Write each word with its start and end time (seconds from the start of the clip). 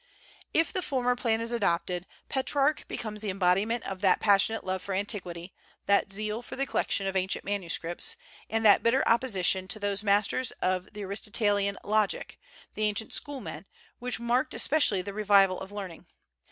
If 0.51 0.73
the 0.73 0.81
former 0.81 1.15
plan 1.15 1.41
is 1.41 1.51
adopted, 1.51 2.07
Petrarch 2.27 2.87
becomes 2.87 3.21
the 3.21 3.29
embodiment 3.29 3.83
of 3.83 4.01
that 4.01 4.19
passionate 4.19 4.63
love 4.63 4.81
for 4.81 4.95
antiquity, 4.95 5.53
that 5.85 6.11
zeal 6.11 6.41
for 6.41 6.55
the 6.55 6.65
collection 6.65 7.05
of 7.05 7.15
ancient 7.15 7.45
manuscripts, 7.45 8.15
and 8.49 8.65
that 8.65 8.81
bitter 8.81 9.07
opposition 9.07 9.67
to 9.67 9.77
those 9.79 10.03
masters 10.03 10.49
of 10.53 10.93
the 10.93 11.03
Aristotelian 11.05 11.77
logic, 11.83 12.39
the 12.73 12.85
ancient 12.85 13.13
schoolmen, 13.13 13.67
which 13.99 14.19
marked 14.19 14.55
especially 14.55 15.03
the 15.03 15.13
revival 15.13 15.59
of 15.61 15.71
learning. 15.71 16.07